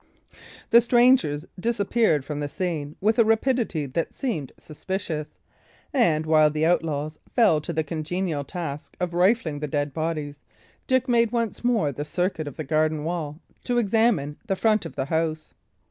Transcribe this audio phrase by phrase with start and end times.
[0.71, 5.37] The strangers disappeared from the scene with a rapidity that seemed suspicious;
[5.93, 10.39] and, while the outlaws fell to the congenial task of rifling the dead bodies,
[10.87, 14.95] Dick made once more the circuit of the garden wall to examine the front of
[14.95, 15.53] the house.